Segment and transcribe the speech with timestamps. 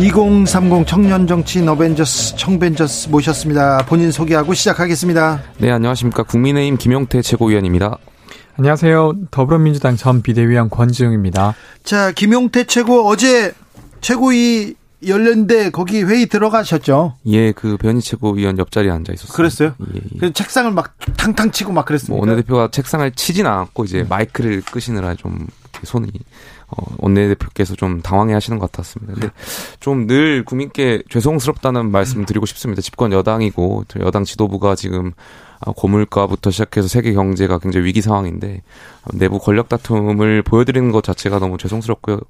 [0.00, 3.84] 2030 청년 정치 너벤져스 청벤져스 모셨습니다.
[3.86, 5.42] 본인 소개하고 시작하겠습니다.
[5.58, 6.22] 네, 안녕하십니까.
[6.22, 7.98] 국민의힘 김용태 최고위원입니다.
[8.56, 9.14] 안녕하세요.
[9.30, 11.54] 더불어민주당 전 비대위원 권지웅입니다.
[11.84, 13.52] 자, 김용태 최고 어제
[14.00, 14.74] 최고위
[15.06, 17.16] 열렸는데 거기 회의 들어가셨죠?
[17.26, 19.36] 예, 그 변희 최고위원 옆자리에 앉아 있었어요.
[19.36, 19.74] 그랬어요?
[19.94, 20.18] 예, 예.
[20.18, 22.16] 그 책상을 막 탕탕 치고 막 그랬습니다.
[22.16, 25.46] 뭐 원내대표가 책상을 치진 않았고 이제 마이크를 끄시느라 좀
[25.82, 26.08] 손이
[26.70, 29.14] 어, 원내대표께서 좀 당황해 하시는 것 같았습니다.
[29.14, 29.30] 근데
[29.80, 32.82] 좀 늘 국민께 죄송스럽다는 말씀 드리고 싶습니다.
[32.82, 38.62] 집권 여당이고 여당 지도부가 지금 아, 고물가부터 시작해서 세계 경제가 굉장히 위기 상황인데
[39.14, 42.20] 내부 권력 다툼을 보여드리는 것 자체가 너무 죄송스럽고요.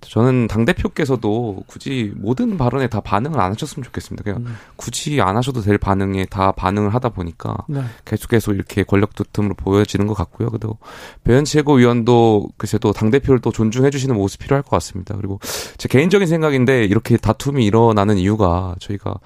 [0.00, 4.24] 저는 당 대표께서도 굳이 모든 발언에 다 반응을 안 하셨으면 좋겠습니다.
[4.24, 4.56] 그냥 음.
[4.76, 7.82] 굳이 안 하셔도 될 반응에 다 반응을 하다 보니까 네.
[8.04, 10.50] 계속해서 이렇게 권력 다툼으로 보여지는 것 같고요.
[10.50, 10.78] 그래도
[11.24, 15.16] 배현 최고위원도 글쎄 또당 대표를 또 존중해 주시는 모습 필요할 것 같습니다.
[15.16, 15.40] 그리고
[15.78, 19.16] 제 개인적인 생각인데 이렇게 다툼이 일어나는 이유가 저희가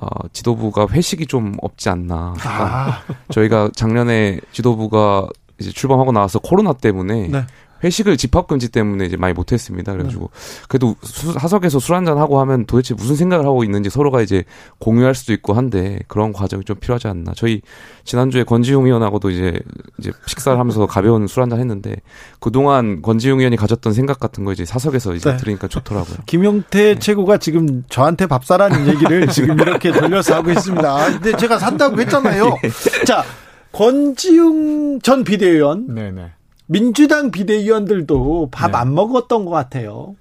[0.00, 2.34] 어, 지도부가 회식이 좀 없지 않나.
[2.42, 3.02] 아.
[3.30, 5.28] 저희가 작년에 지도부가
[5.60, 7.46] 이제 출범하고 나와서 코로나 때문에 네.
[7.82, 9.92] 회식을 집합 금지 때문에 이제 많이 못 했습니다.
[9.92, 10.66] 그래가지고 네.
[10.68, 14.44] 그래도 수, 사석에서 술 한잔 하고 하면 도대체 무슨 생각을 하고 있는지 서로가 이제
[14.78, 17.32] 공유할 수도 있고 한데 그런 과정이 좀 필요하지 않나.
[17.34, 17.62] 저희
[18.04, 19.58] 지난주에 권지용 의원하고도 이제
[19.98, 21.96] 이제 식사를 하면서 가벼운 술 한잔 했는데
[22.38, 25.36] 그동안 권지용 의원이 가졌던 생각 같은 거 이제 사석에서 이제 네.
[25.36, 26.18] 들으니까 좋더라고요.
[26.26, 26.98] 김용태 네.
[26.98, 30.88] 최고가 지금 저한테 밥 사라는 얘기를 지금 이렇게 돌려서 하고 있습니다.
[30.88, 32.56] 아, 근데 제가 산다고 했잖아요.
[32.62, 32.70] 네.
[33.06, 33.24] 자,
[33.72, 35.94] 권지웅 전 비대위원.
[35.94, 36.32] 네네.
[36.70, 38.94] 민주당 비대위원들도 밥안 네.
[38.94, 40.14] 먹었던 것 같아요.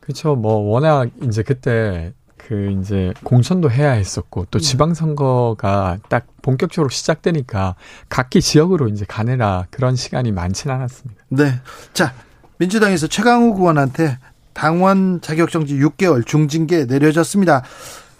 [0.00, 0.34] 그렇죠.
[0.34, 4.60] 뭐 워낙 이제 그때 그 이제 공천도 해야 했었고 또 음.
[4.60, 7.74] 지방선거가 딱 본격적으로 시작되니까
[8.10, 11.24] 각기 지역으로 이제 가느라 그런 시간이 많지는 않았습니다.
[11.30, 11.54] 네.
[11.94, 12.12] 자,
[12.58, 14.18] 민주당에서 최강욱 의원한테
[14.52, 17.62] 당원 자격 정지 6개월 중징계 내려졌습니다.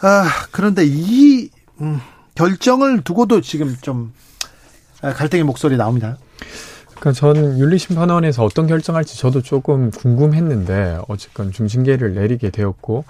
[0.01, 1.51] 아, 그런데 이
[1.83, 2.01] 음,
[2.35, 4.15] 결정을 두고도 지금 좀
[5.03, 6.17] 갈등의 목소리 나옵니다.
[6.99, 13.05] 그러니까 전 윤리심판원에서 어떤 결정할지 저도 조금 궁금했는데 어쨌건 중징계를 내리게 되었고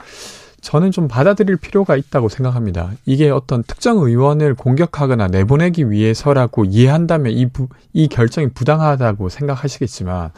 [0.61, 2.91] 저는 좀 받아들일 필요가 있다고 생각합니다.
[3.07, 10.31] 이게 어떤 특정 의원을 공격하거나 내보내기 위해서라고 이해한다면 이, 부, 이 결정이 부당하다고 생각하시겠지만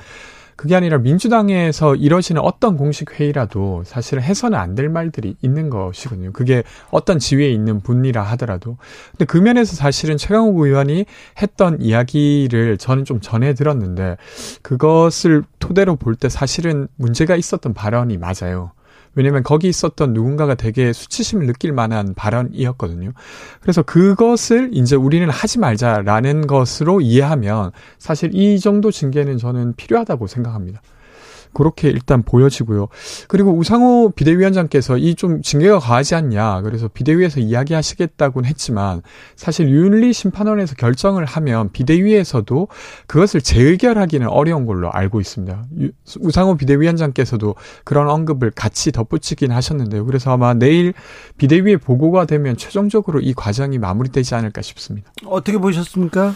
[0.60, 6.32] 그게 아니라 민주당에서 이러시는 어떤 공식 회의라도 사실은 해서는 안 될 말들이 있는 것이거든요.
[6.32, 8.76] 그게 어떤 지위에 있는 분이라 하더라도.
[9.12, 11.06] 근데 그 면에서 사실은 최강욱 의원이
[11.40, 14.18] 했던 이야기를 저는 좀 전해 들었는데
[14.60, 18.72] 그것을 토대로 볼 때 사실은 문제가 있었던 발언이 맞아요.
[19.14, 23.12] 왜냐면 거기 있었던 누군가가 되게 수치심을 느낄 만한 발언이었거든요.
[23.60, 30.80] 그래서 그것을 이제 우리는 하지 말자라는 것으로 이해하면 사실 이 정도 징계는 저는 필요하다고 생각합니다.
[31.52, 32.88] 그렇게 일단 보여지고요.
[33.28, 36.62] 그리고 우상호 비대위원장께서 이 좀 징계가 과하지 않냐.
[36.62, 39.02] 그래서 비대위에서 이야기하시겠다고는 했지만
[39.36, 42.68] 사실 윤리 심판원에서 결정을 하면 비대위에서도
[43.06, 45.64] 그것을 재의결하기는 어려운 걸로 알고 있습니다.
[46.20, 50.06] 우상호 비대위원장께서도 그런 언급을 같이 덧붙이긴 하셨는데요.
[50.06, 50.94] 그래서 아마 내일
[51.36, 55.12] 비대위에 보고가 되면 최종적으로 이 과정이 마무리되지 않을까 싶습니다.
[55.26, 56.34] 어떻게 보셨습니까?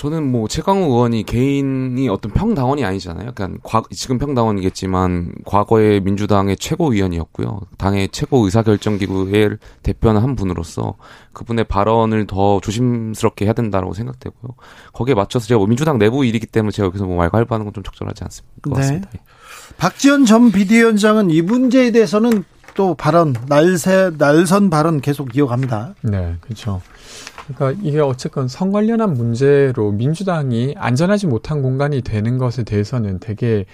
[0.00, 3.32] 저는 뭐 최강욱 의원이 개인이 어떤 평당원이 아니잖아요.
[3.34, 7.60] 그러니까 과, 지금 평당원이겠지만 과거에 민주당의 최고위원이었고요.
[7.76, 10.94] 당의 최고 의사결정기구의 대표하는 한 분으로서
[11.34, 14.54] 그분의 발언을 더 조심스럽게 해야 된다고 생각되고요.
[14.94, 18.24] 거기에 맞춰서 제가 뭐 민주당 내부 일이기 때문에 제가 여기서 뭐 말갈바하는 건 좀 적절하지
[18.24, 18.80] 않습니다.
[19.12, 19.20] 네.
[19.76, 22.44] 박지원 전 비대위원장은 이 문제에 대해서는
[22.74, 25.94] 또 발언 날새 날선 발언 계속 이어갑니다.
[26.02, 26.80] 네, 그렇죠.
[27.54, 33.66] 그러니까 이게 어쨌건 성 관련한 문제로 민주당이 안전하지 못한 공간이 되는 것에 대해서는 되게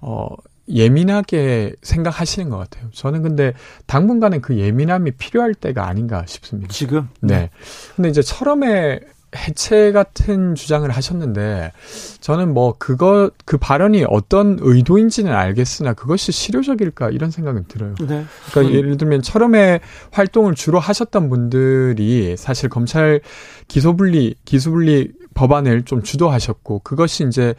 [0.00, 0.28] 어
[0.68, 2.88] 예민하게 생각하시는 것 같아요.
[2.92, 3.52] 저는 근데
[3.86, 6.72] 당분간은 그 예민함이 필요할 때가 아닌가 싶습니다.
[6.72, 7.08] 지금?
[7.20, 7.50] 네.
[7.96, 9.00] 근데 이제 철험의
[9.34, 11.72] 해체 같은 주장을 하셨는데
[12.20, 17.94] 저는 뭐 그거 그 발언이 어떤 의도인지는 알겠으나 그것이 실효적일까 이런 생각은 들어요.
[18.06, 18.24] 네.
[18.50, 19.80] 그러니까 예를 들면 철험의
[20.10, 23.20] 활동을 주로 하셨던 분들이 사실 검찰
[23.68, 27.54] 기소분리 기소분리 법안을 좀 주도하셨고 그것이 이제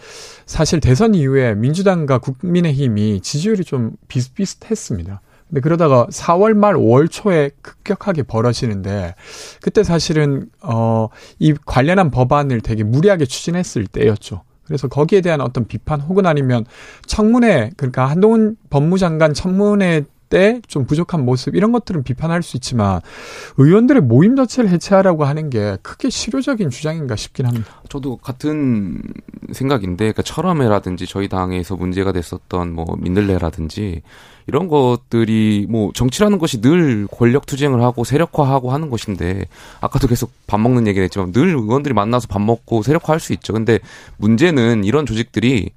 [0.45, 5.21] 사실 대선 이후에 민주당과 국민의힘이 지지율이 좀 비슷비슷했습니다.
[5.53, 9.13] 근데 그러다가 4월 말 5월 초에 급격하게 벌어지는데
[9.61, 11.09] 그때 사실은 어
[11.39, 14.41] 이 관련한 법안을 되게 무리하게 추진했을 때였죠.
[14.65, 16.65] 그래서 거기에 대한 어떤 비판 혹은 아니면
[17.05, 23.01] 청문회 그러니까 한동훈 법무장관 청문회 때 좀 부족한 모습 이런 것들은 비판할 수 있지만
[23.57, 27.83] 의원들의 모임 자체를 해체하라고 하는 게 크게 실효적인 주장인가 싶긴 합니다.
[27.89, 28.99] 저도 같은
[29.51, 34.01] 생각인데 그러니까 철험회라든지 저희 당에서 문제가 됐었던 뭐 민들레라든지
[34.47, 39.45] 이런 것들이 뭐 정치라는 것이 늘 권력 투쟁을 하고 세력화하고 하는 것인데
[39.81, 43.53] 아까도 계속 밥 먹는 얘기를 했지만 늘 의원들이 만나서 밥 먹고 세력화할 수 있죠.
[43.53, 43.79] 근데
[44.17, 45.71] 문제는 이런 조직들이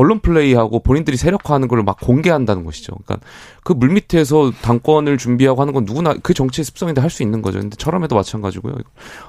[0.00, 2.92] 언론 플레이하고 본인들이 세력화하는 걸 막 공개한다는 것이죠.
[3.04, 3.26] 그러니까
[3.64, 7.58] 그 물밑에서 당권을 준비하고 하는 건 누구나 그 정치의 습성인데 할 수 있는 거죠.
[7.58, 8.74] 근데 처럼에도 마찬가지고요.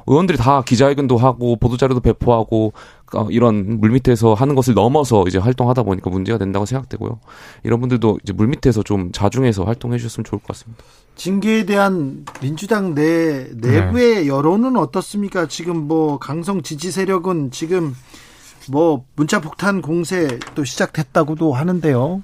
[0.07, 2.73] 의원들이 다 기자회견도 하고 보도자료도 배포하고
[3.13, 7.19] 어, 이런 물밑에서 하는 것을 넘어서 이제 활동하다 보니까 문제가 된다고 생각되고요.
[7.63, 10.83] 이런 분들도 이제 물밑에서 좀 자중해서 활동해 주셨으면 좋을 것 같습니다.
[11.15, 14.27] 징계에 대한 민주당 내 내부의 네.
[14.27, 15.47] 여론은 어떻습니까?
[15.47, 17.93] 지금 뭐 강성 지지 세력은 지금
[18.69, 22.21] 뭐 문자 폭탄 공세 또 시작됐다고도 하는데요.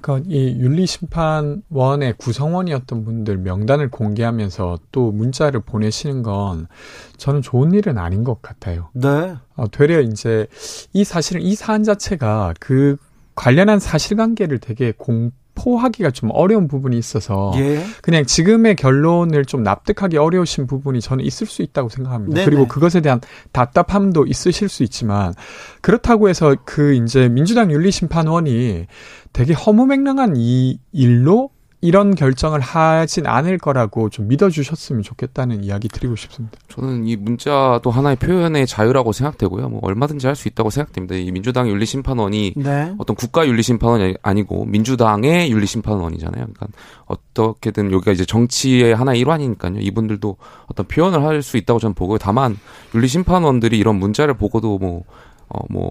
[0.00, 6.68] 그러니까 이 윤리심판원의 구성원이었던 분들 명단을 공개하면서 또 문자를 보내시는 건
[7.16, 8.90] 저는 좋은 일은 아닌 것 같아요.
[8.92, 9.34] 네.
[9.56, 10.46] 어, 되려 이제
[10.92, 12.96] 이 사실은 이 사안 자체가 그
[13.34, 17.82] 관련한 사실관계를 되게 공 포하기가 좀 어려운 부분이 있어서 예.
[18.02, 22.34] 그냥 지금의 결론을 좀 납득하기 어려우신 부분이 저는 있을 수 있다고 생각합니다.
[22.34, 22.44] 네네.
[22.44, 23.20] 그리고 그것에 대한
[23.50, 25.34] 답답함도 있으실 수 있지만
[25.80, 28.86] 그렇다고 해서 그 이제 민주당 윤리심판원이
[29.32, 31.50] 되게 허무맹랑한 이 일로
[31.82, 36.58] 이런 결정을 하진 않을 거라고 좀 믿어주셨으면 좋겠다는 이야기 드리고 싶습니다.
[36.68, 39.68] 저는 이 문자도 하나의 표현의 자유라고 생각되고요.
[39.68, 41.14] 뭐 얼마든지 할 수 있다고 생각됩니다.
[41.14, 42.94] 이 민주당 윤리심판원이 네.
[42.98, 46.46] 어떤 국가 윤리심판원이 아니고 민주당의 윤리심판원이잖아요.
[46.46, 46.66] 그러니까
[47.06, 49.78] 어떻게든 여기가 이제 정치의 하나의 일환이니까요.
[49.78, 50.36] 이분들도
[50.66, 52.18] 어떤 표현을 할 수 있다고 저는 보고요.
[52.18, 52.58] 다만
[52.94, 55.04] 윤리심판원들이 이런 문자를 보고도 뭐,
[55.48, 55.90] 어, 뭐,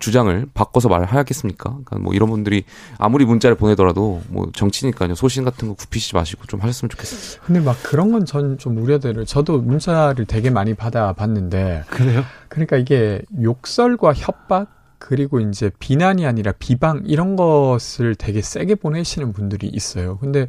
[0.00, 1.70] 주장을 바꿔서 말하겠습니까?
[1.70, 2.64] 그러니까 뭐 이런 분들이
[2.98, 7.42] 아무리 문자를 보내더라도 뭐 정치니까요 소신 같은 거 굽히시지 마시고 좀 하셨으면 좋겠습니다.
[7.46, 12.24] 근데 막 그런 건 전 좀 우려되를 저도 문자를 되게 많이 받아봤는데 그래요?
[12.48, 19.66] 그러니까 이게 욕설과 협박 그리고 이제 비난이 아니라 비방 이런 것을 되게 세게 보내시는 분들이
[19.66, 20.16] 있어요.
[20.18, 20.46] 근데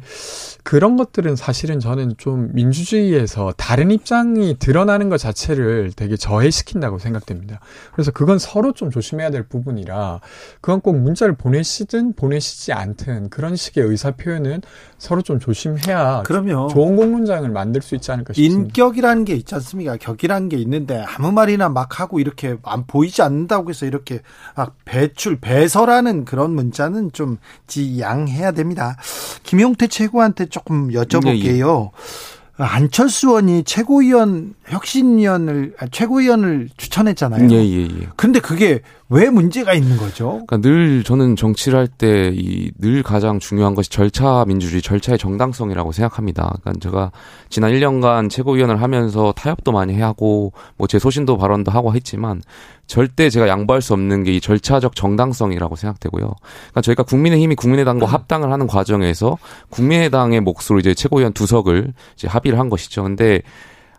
[0.62, 7.58] 그런 것들은 사실은 저는 좀 민주주의에서 다른 입장이 드러나는 것 자체를 되게 저해시킨다고 생각됩니다.
[7.92, 10.20] 그래서 그건 서로 좀 조심해야 될 부분이라
[10.60, 14.62] 그건 꼭 문자를 보내시든 보내시지 않든 그런 식의 의사 표현은
[14.98, 16.68] 서로 좀 조심해야 그럼요.
[16.68, 18.62] 좋은 공문장을 만들 수 있지 않을까 싶습니다.
[18.62, 19.96] 인격이라는 게 있지 않습니까?
[19.96, 24.20] 격이라는 게 있는데 아무 말이나 막 하고 이렇게 안 보이지 않는다고 해서 이렇게
[24.54, 28.96] 아, 배출, 배설하는 그런 문자는 좀 지양해야 됩니다.
[29.42, 31.90] 김용태 최고한테 조금 여쭤볼게요.
[31.90, 32.64] 네, 예.
[32.64, 37.50] 안철수 의원이 최고위원 혁신위원을 아, 최고위원을 추천했잖아요.
[37.50, 38.08] 예, 예, 예.
[38.16, 38.80] 근데 그게
[39.10, 40.42] 왜 문제가 있는 거죠?
[40.46, 45.92] 그러니까 늘 저는 정치를 할 때 이 늘 가장 중요한 것이 절차 민주주의, 절차의 정당성이라고
[45.92, 46.54] 생각합니다.
[46.62, 47.12] 그러니까 제가
[47.50, 52.42] 지난 1년간 최고위원을 하면서 타협도 많이 하고 뭐 제 소신도 발언도 하고 했지만
[52.86, 56.32] 절대 제가 양보할 수 없는 게 이 절차적 정당성이라고 생각되고요.
[56.70, 58.10] 그러니까 저희가 국민의힘이 국민의당과 음.
[58.12, 59.36] 합당을 하는 과정에서
[59.70, 63.02] 국민의당의 몫으로 이제 최고위원 두석을 이제 합의를 한 것이죠.
[63.04, 63.42] 근데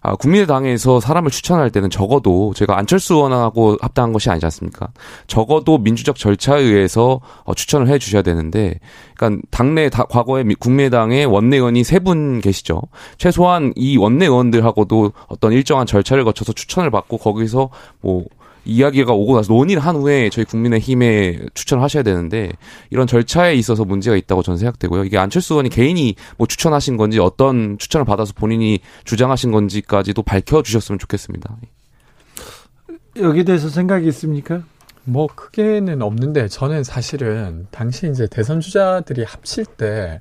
[0.01, 4.89] 아, 국민의당에서 사람을 추천할 때는 적어도 제가 안철수 의원하고 합당한 것이 아니지 않습니까?
[5.27, 8.79] 적어도 민주적 절차에 의해서 어, 추천을 해 주셔야 되는데,
[9.15, 12.83] 그러니까 당내 다, 과거에 국민의당의 원내 의원이 세 분 계시죠.
[13.17, 17.69] 최소한 이 원내 의원들하고도 어떤 일정한 절차를 거쳐서 추천을 받고 거기서
[18.01, 18.25] 뭐
[18.65, 22.51] 이야기가 오고 나서 논의를 한 후에 저희 국민의힘에 추천을 하셔야 되는데
[22.89, 25.05] 이런 절차에 있어서 문제가 있다고 저는 생각되고요.
[25.05, 31.57] 이게 안철수 의원이 개인이 뭐 추천하신 건지 어떤 추천을 받아서 본인이 주장하신 건지까지도 밝혀주셨으면 좋겠습니다.
[33.17, 34.63] 여기에 대해서 생각이 있습니까?
[35.05, 40.19] 뭐 크게는 없는데 저는 사실은 당시 이제 대선 주자들이 합칠 때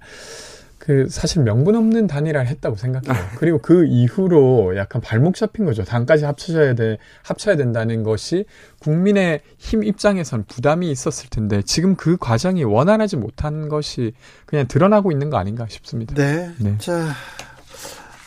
[0.84, 3.14] 그 사실 명분 없는 단일화를 했다고 생각해요.
[3.38, 5.82] 그리고 그 이후로 약간 발목 잡힌 거죠.
[5.82, 8.44] 당까지 합쳐져야 돼, 합쳐야 된다는 것이
[8.80, 14.12] 국민의 힘 입장에선 부담이 있었을 텐데 지금 그 과정이 원활하지 못한 것이
[14.44, 16.14] 그냥 드러나고 있는 거 아닌가 싶습니다.
[16.14, 16.50] 네.
[16.58, 16.76] 네.
[16.78, 17.14] 자.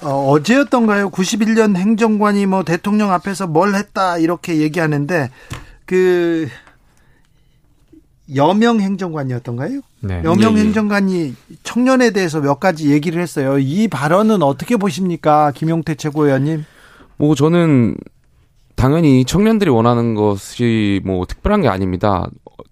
[0.01, 1.11] 어, 어제였던가요?
[1.11, 5.29] 91년 행정관이 뭐 대통령 앞에서 뭘 했다 이렇게 얘기하는데
[5.85, 6.47] 그
[8.35, 9.81] 여명 행정관이었던가요?
[10.01, 10.21] 네.
[10.23, 10.65] 여명 네, 네.
[10.65, 13.57] 행정관이 청년에 대해서 몇 가지 얘기를 했어요.
[13.57, 16.65] 이 발언은 어떻게 보십니까, 김용태 최고위원님?
[17.17, 17.95] 뭐 저는
[18.75, 22.29] 당연히 청년들이 원하는 것이 뭐 특별한 게 아닙니다.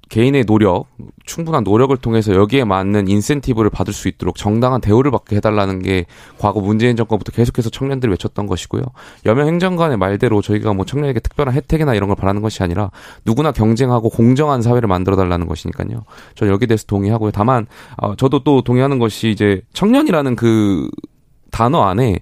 [0.09, 0.85] 개인의 노력,
[1.25, 6.05] 충분한 노력을 통해서 여기에 맞는 인센티브를 받을 수 있도록 정당한 대우를 받게 해달라는 게
[6.37, 8.83] 과거 문재인 정권부터 계속해서 청년들이 외쳤던 것이고요.
[9.25, 12.91] 여명 행정관의 말대로 저희가 뭐 청년에게 특별한 혜택이나 이런 걸 바라는 것이 아니라
[13.25, 16.03] 누구나 경쟁하고 공정한 사회를 만들어 달라는 것이니까요.
[16.35, 17.31] 저는 여기에 대해서 동의하고요.
[17.31, 17.65] 다만
[17.97, 20.89] 어, 저도 또 동의하는 것이 이제 청년이라는 그
[21.51, 22.19] 단어 안에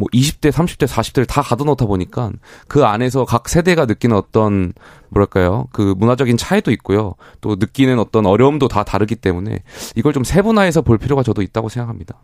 [0.00, 2.32] 뭐 20대, 30대, 40대를 다 가둬놓다 보니까
[2.66, 4.72] 그 안에서 각 세대가 느끼는 어떤
[5.10, 9.62] 뭐랄까요 그 문화적인 차이도 있고요 또 느끼는 어떤 어려움도 다 다르기 때문에
[9.96, 12.18] 이걸 좀 세분화해서 볼 필요가 저도 있다고 생각합니다.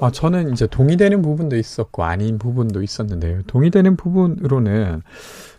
[0.00, 3.42] 아 저는 이제 동의되는 부분도 있었고 아닌 부분도 있었는데요.
[3.46, 5.02] 동의되는 부분으로는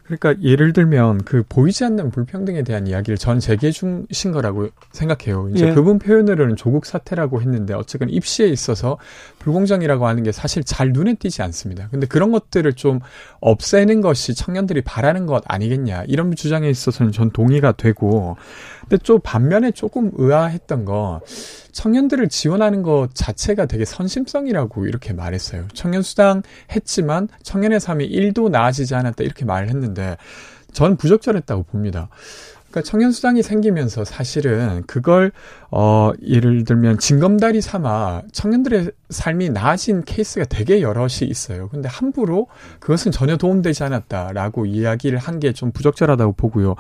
[0.04, 5.50] 그러니까 예를 들면 그 보이지 않는 불평등에 대한 이야기를 전 제기해 주신 거라고 생각해요.
[5.54, 5.74] 이제 예.
[5.74, 8.98] 그분 표현으로는 조국 사태라고 했는데 어쨌든 입시에 있어서
[9.42, 11.88] 불공정이라고 하는 게 사실 잘 눈에 띄지 않습니다.
[11.90, 13.00] 근데 그런 것들을 좀
[13.40, 18.38] 없애는 것이 청년들이 바라는 것 아니겠냐 이런 주장에 있어서는 전 동의가 되고
[18.82, 21.22] 근데 좀 반면에 조금 의아했던 거
[21.72, 25.68] 청년들을 지원하는 것 자체가 되게 선심성이라고 이렇게 말했어요.
[25.74, 30.18] 청년 수당 했지만 청년의 삶이 1도 나아지지 않았다 이렇게 말을 했는데
[30.72, 32.10] 전 부적절했다고 봅니다.
[32.72, 35.32] 그러니까 청년수당이 생기면서 사실은 그걸
[35.72, 41.68] 어 예를 들면 징검다리 삼아 청년들의 삶이 나아진 케이스가 되게 여럿이 있어요.
[41.70, 42.48] 근데 함부로
[42.80, 46.76] 그것은 전혀 도움되지 않았다라고 이야기를 한 게 좀 부적절하다고 보고요.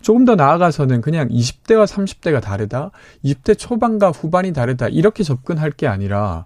[0.00, 2.90] 조금 더 나아가서는 그냥 20대와 30대가 다르다,
[3.24, 6.44] 20대 초반과 후반이 다르다 이렇게 접근할 게 아니라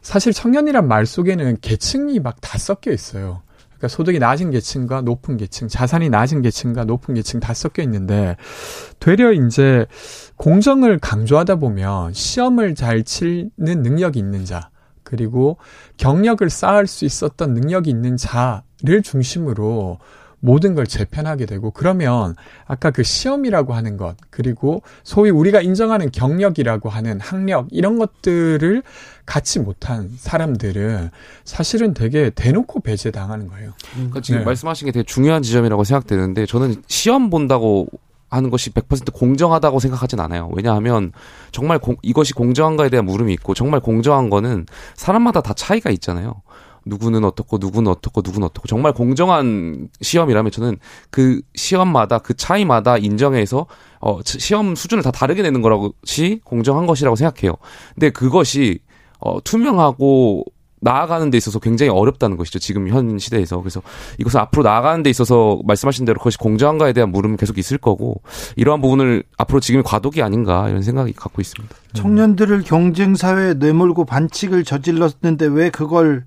[0.00, 3.42] 사실 청년이란 말 속에는 계층이 막 다 섞여 있어요.
[3.82, 8.36] 그러니까 소득이 낮은 계층과 높은 계층, 자산이 낮은 계층과 높은 계층 다 섞여 있는데
[9.00, 9.86] 되려 이제
[10.36, 14.70] 공정을 강조하다 보면 시험을 잘 치는 능력이 있는 자,
[15.02, 15.58] 그리고
[15.96, 19.98] 경력을 쌓을 수 있었던 능력이 있는 자를 중심으로
[20.44, 22.34] 모든 걸 재편하게 되고 그러면
[22.66, 28.82] 아까 그 시험이라고 하는 것 그리고 소위 우리가 인정하는 경력이라고 하는 학력 이런 것들을
[29.24, 31.10] 갖지 못한 사람들은
[31.44, 33.72] 사실은 되게 대놓고 배제당하는 거예요.
[33.94, 34.44] 그러니까 지금 네.
[34.44, 37.86] 말씀하신 게 되게 중요한 지점이라고 생각되는데 저는 시험 본다고
[38.28, 40.50] 하는 것이 100% 공정하다고 생각하진 않아요.
[40.54, 41.12] 왜냐하면
[41.52, 46.42] 정말 공, 이것이 공정한가에 대한 물음이 있고 정말 공정한 거는 사람마다 다 차이가 있잖아요.
[46.84, 50.78] 누구는 어떻고 누구는 어떻고 누구는 어떻고 정말 공정한 시험이라면 저는
[51.10, 53.66] 그 시험마다 그 차이마다 인정해서
[54.00, 57.54] 어 시험 수준을 다 다르게 내는 거라고 시 공정한 것이라고 생각해요.
[57.94, 58.80] 근데 그것이
[59.18, 60.44] 어 투명하고
[60.82, 62.58] 나아가는 데 있어서 굉장히 어렵다는 것이죠.
[62.58, 63.60] 지금 현 시대에서.
[63.60, 63.80] 그래서
[64.18, 68.20] 이것을 앞으로 나아가는 데 있어서 말씀하신 대로 그것이 공정한가에 대한 물음은 계속 있을 거고
[68.56, 71.74] 이러한 부분을 앞으로 지금의 과도기 아닌가 이런 생각이 갖고 있습니다.
[71.94, 76.24] 청년들을 경쟁 사회에 내몰고 반칙을 저질렀는데 왜 그걸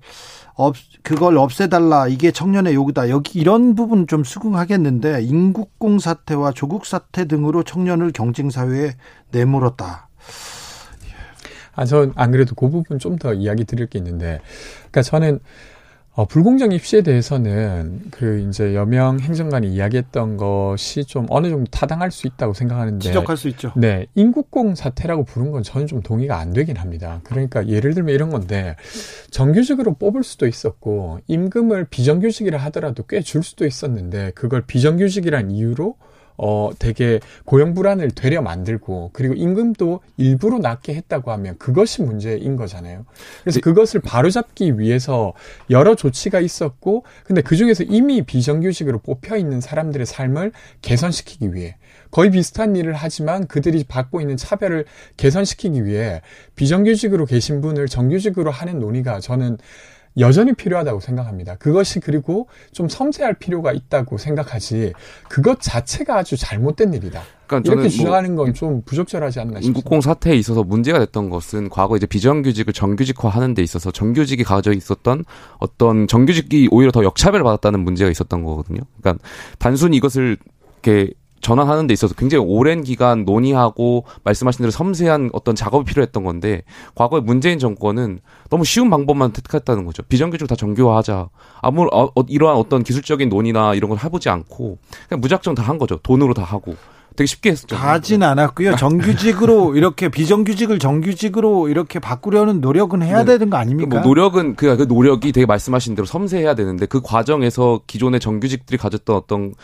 [0.56, 7.26] 없, 그걸 없애달라 이게 청년의 요구다 여기 이런 부분 좀 수긍하겠는데 인국공 사태와 조국 사태
[7.26, 8.92] 등으로 청년을 경쟁 사회에
[9.32, 10.08] 내몰았다.
[11.78, 14.40] 아, 전 안 그래도 그 부분 좀 더 이야기 드릴 게 있는데,
[14.90, 15.40] 그러니까 저는
[16.16, 22.26] 어, 불공정 입시에 대해서는 그 이제 여명 행정관이 이야기했던 것이 좀 어느 정도 타당할 수
[22.26, 23.70] 있다고 생각하는데 지적할 수 있죠.
[23.76, 27.20] 네, 인국공 사태라고 부른 건 저는 좀 동의가 안 되긴 합니다.
[27.24, 28.76] 그러니까 예를 들면 이런 건데
[29.30, 35.96] 정규직으로 뽑을 수도 있었고 임금을 비정규직이라 하더라도 꽤 줄 수도 있었는데 그걸 비정규직이란 이유로
[36.38, 43.04] 어, 되게 고용 불안을 되려 만들고 그리고 임금도 일부러 낮게 했다고 하면 그것이 문제인 거잖아요.
[43.42, 43.60] 그래서 네.
[43.60, 45.32] 그것을 바로잡기 위해서
[45.70, 50.52] 여러 조치가 있었고 근데 그 중에서 이미 비정규직으로 뽑혀 있는 사람들의 삶을
[50.82, 51.76] 개선시키기 위해
[52.10, 54.84] 거의 비슷한 일을 하지만 그들이 받고 있는 차별을
[55.16, 56.22] 개선시키기 위해
[56.54, 59.58] 비정규직으로 계신 분을 정규직으로 하는 논의가 저는
[60.18, 61.56] 여전히 필요하다고 생각합니다.
[61.56, 64.92] 그것이 그리고 좀 섬세할 필요가 있다고 생각하지
[65.28, 67.22] 그것 자체가 아주 잘못된 일이다.
[67.46, 69.66] 그러니까 이렇게 뭐 주장하는 건좀 부적절하지 않나 싶습니다.
[69.78, 75.24] 인국공 사태에 있어서 문제가 됐던 것은 과거 이제 비정규직을 정규직화하는 데 있어서 정규직이 가져 있었던
[75.58, 78.80] 어떤 정규직이 오히려 더 역차별을 받았다는 문제가 있었던 거거든요.
[79.00, 79.22] 그러니까
[79.58, 80.38] 단순히 이것을
[80.82, 81.12] 이렇게
[81.46, 86.62] 전환하는 데 있어서 굉장히 오랜 기간 논의하고 말씀하신 대로 섬세한 어떤 작업이 필요했던 건데
[86.96, 88.18] 과거에 문재인 정권은
[88.50, 90.02] 너무 쉬운 방법만 택했다는 거죠.
[90.02, 91.28] 비정규직 다 정규화하자.
[91.62, 95.78] 아무 어, 어, 이러한 어떤 기술적인 논의나 이런 걸 해보지 않고 그냥 무작정 다 한
[95.78, 95.96] 거죠.
[95.96, 96.76] 돈으로 다 하고.
[97.16, 97.76] 되게 쉽게 했었죠.
[97.76, 98.76] 하진 않았고요.
[98.76, 103.32] 정규직으로 이렇게 비정규직을 정규직으로 이렇게 바꾸려는 노력은 해야 네.
[103.32, 103.88] 되는 거 아닙니까?
[103.96, 109.16] 뭐 노력은 그, 그 노력이 되게 말씀하신 대로 섬세해야 되는데 그 과정에서 기존의 정규직들이 가졌던
[109.16, 109.54] 어떤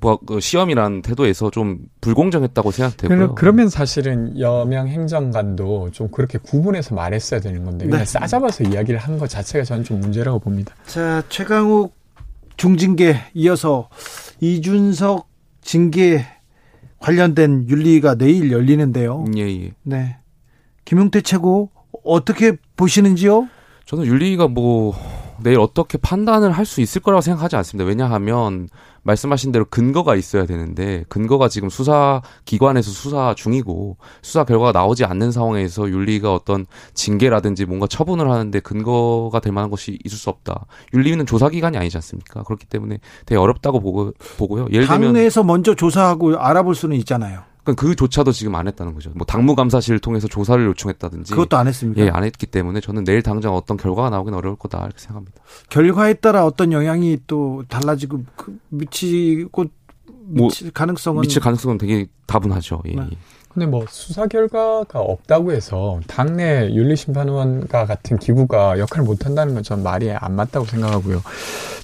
[0.00, 3.34] 뭐, 그 시험이란 태도에서 좀 불공정했다고 생각되고요.
[3.36, 8.04] 그러면 사실은 여명 행정관도 좀 그렇게 구분해서 말했어야 되는 건데 그냥 네.
[8.04, 10.74] 싸잡아서 이야기를 한 것 자체가 저는 좀 문제라고 봅니다.
[10.86, 11.94] 자 최강욱
[12.56, 13.88] 중징계 이어서
[14.40, 15.28] 이준석
[15.60, 16.24] 징계
[16.98, 19.24] 관련된 윤리가 내일 열리는데요.
[19.36, 19.70] 예, 예.
[19.82, 20.16] 네.
[20.84, 21.70] 김용태 최고
[22.04, 23.48] 어떻게 보시는지요?
[23.86, 24.94] 저는 윤리가 뭐
[25.42, 27.86] 내일 어떻게 판단을 할 수 있을 거라고 생각하지 않습니다.
[27.86, 28.68] 왜냐하면
[29.02, 35.32] 말씀하신 대로 근거가 있어야 되는데 근거가 지금 수사 기관에서 수사 중이고 수사 결과가 나오지 않는
[35.32, 40.66] 상황에서 윤리가 어떤 징계라든지 뭔가 처분을 하는데 근거가 될 만한 것이 있을 수 없다.
[40.94, 42.44] 윤리는 조사 기관이 아니지 않습니까?
[42.44, 44.68] 그렇기 때문에 되게 어렵다고 보고 보고요.
[44.70, 47.42] 예를 들면 당내에서 먼저 조사하고 알아볼 수는 있잖아요.
[47.64, 49.10] 그러니까 그조차도 지금 안 했다는 거죠.
[49.14, 52.02] 뭐 당무감사실을 통해서 조사를 요청했다든지 그것도 안 했습니까?
[52.02, 55.40] 예, 안 했기 때문에 저는 내일 당장 어떤 결과가 나오긴 어려울 거다 이렇게 생각합니다.
[55.68, 59.64] 결과에 따라 어떤 영향이 또 달라지고 그 미치고
[60.24, 62.82] 뭐 미칠 뭐 가능성은 미칠 가능성은 되게 다분하죠.
[62.86, 62.94] 예.
[62.94, 63.10] 네.
[63.52, 69.82] 근데 뭐 수사 결과가 없다고 해서 당내 윤리심판원과 같은 기구가 역할을 못 한다는 건 전
[69.82, 71.22] 말이 안 맞다고 생각하고요.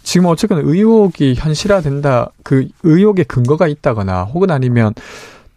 [0.02, 4.94] 지금 어쨌든 의혹이 현실화된다, 그 의혹의 근거가 있다거나 혹은 아니면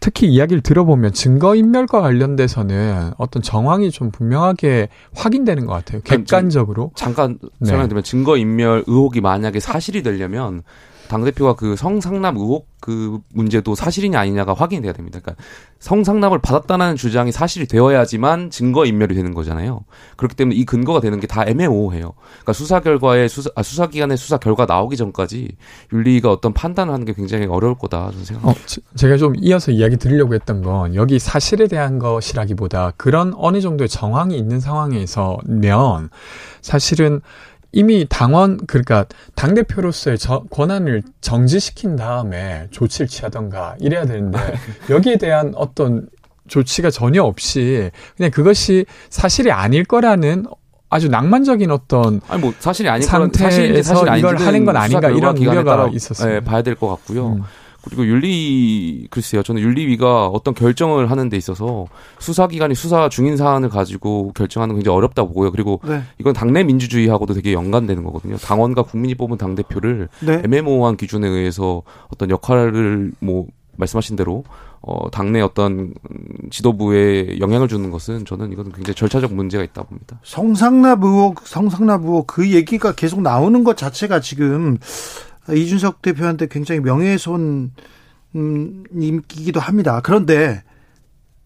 [0.02, 6.00] 특히 이야기를 들어보면 증거인멸과 관련돼서는 어떤 정황이 좀 분명하게 확인되는 것 같아요.
[6.02, 6.90] 객관적으로.
[6.96, 7.68] 잠깐 네.
[7.68, 10.64] 설명드리면 증거인멸 의혹이 만약에 사실이 되려면
[11.12, 15.20] 당대표가 그 성상납 의혹 그 문제도 사실이냐 아니냐가 확인이 돼야 됩니다.
[15.20, 15.42] 그러니까
[15.78, 19.84] 성상납을 받았다는 주장이 사실이 되어야지만 증거 인멸이 되는 거잖아요.
[20.16, 22.12] 그렇기 때문에 이 근거가 되는 게 다 애매모호해요.
[22.12, 25.56] 그러니까 수사 결과에 수사 아, 수사 기관의 수사 결과 나오기 전까지
[25.94, 28.60] 윤리가 어떤 판단을 하는 게 굉장히 어려울 거다 저는 생각합니다.
[28.62, 33.88] 어, 제가 좀 이어서 이야기 드리려고 했던 건 여기 사실에 대한 것이라기보다 그런 어느 정도의
[33.88, 36.10] 정황이 있는 상황에서면
[36.60, 37.22] 사실은
[37.72, 40.18] 이미 당원 그러니까 당 대표로서의
[40.50, 44.38] 권한을 정지시킨 다음에 조치를 취하던가 이래야 되는데
[44.90, 46.08] 여기에 대한 어떤
[46.48, 50.44] 조치가 전혀 없이 그냥 그것이 사실이 아닐 거라는
[50.90, 55.88] 아주 낭만적인 어떤 아니 뭐 사실이 아닐 상태에서 사실 이걸 하는 건 아닌가 이런 우려가
[55.90, 56.34] 있었어요.
[56.34, 57.28] 네, 봐야 될 것 같고요.
[57.28, 57.42] 음.
[57.84, 59.42] 그리고 윤리 글쎄요.
[59.42, 61.86] 저는 윤리위가 어떤 결정을 하는 데 있어서
[62.18, 65.50] 수사기관이 수사 중인 사안을 가지고 결정하는 게 굉장히 어렵다고 보고요.
[65.50, 66.02] 그리고 네.
[66.18, 68.36] 이건 당내 민주주의하고도 되게 연관되는 거거든요.
[68.36, 70.42] 당원과 국민이 뽑은 당 대표를 네.
[70.44, 74.44] 애매모호한 기준에 의해서 어떤 역할을 뭐 말씀하신 대로
[74.80, 75.94] 어 당내 어떤
[76.50, 80.18] 지도부에 영향을 주는 것은 저는 이건 굉장히 절차적 문제가 있다고 봅니다.
[80.24, 84.78] 성상납 의혹, 성상납 의혹 그 얘기가 계속 나오는 것 자체가 지금
[85.50, 87.72] 이준석 대표한테 굉장히 명예훼손
[88.34, 90.00] 임기기도 합니다.
[90.02, 90.62] 그런데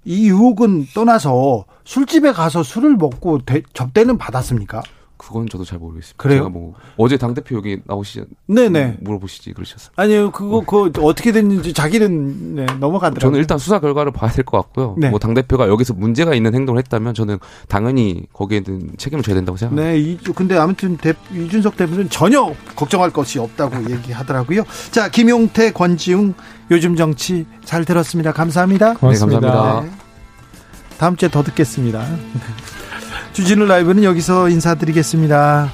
[0.05, 4.83] 이 유혹은 떠나서 술집에 가서 술을 먹고 대, 접대는 받았습니까?
[5.19, 6.23] 그건 저도 잘 모르겠습니다.
[6.23, 6.39] 그래요?
[6.41, 9.91] 제가 뭐 어제 당 대표 여기 나오시지 네네 물어보시지 그러셨어요.
[9.97, 13.21] 아니요 그거 그 어떻게 됐는지 자기는 네, 넘어가더라고요.
[13.21, 14.95] 저는 일단 수사 결과를 봐야 될 것 같고요.
[14.99, 15.09] 네.
[15.11, 19.91] 뭐당 대표가 여기서 문제가 있는 행동을 했다면 저는 당연히 거기에는 책임을 져야 된다고 생각합니다.
[19.93, 24.63] 네, 이, 근데 아무튼 대, 이준석 대표는 전혀 걱정할 것이 없다고 얘기하더라고요.
[24.91, 26.35] 자, 김용태, 권지웅
[26.71, 28.33] 요즘 정치 잘 들었습니다.
[28.33, 28.95] 감사합니다.
[28.95, 29.41] 고맙습니다.
[29.41, 29.97] 네, 감사합니다.
[29.97, 30.03] 네.
[30.99, 32.05] 다음 주에 더 듣겠습니다.
[33.37, 35.71] 주진우 라이브는 여기서 인사드리겠습니다.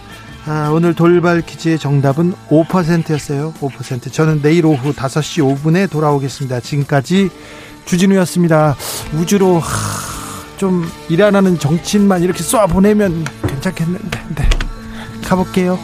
[0.46, 3.54] 아, 오늘 돌발 퀴즈의 정답은 5%였어요.
[3.60, 4.12] 5%.
[4.12, 6.58] 저는 내일 오후 5시 5분에 돌아오겠습니다.
[6.58, 7.30] 지금까지
[7.84, 8.74] 주진우였습니다.
[9.14, 9.68] 우주로 하,
[10.56, 14.22] 좀 일 안 하는 정치인만 이렇게 쏴 보내면 괜찮겠는데.
[14.34, 14.48] 네.
[15.24, 15.78] 가볼게요.